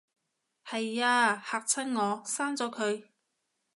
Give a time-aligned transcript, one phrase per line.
[0.65, 3.05] 係吖，嚇親我，刪咗佢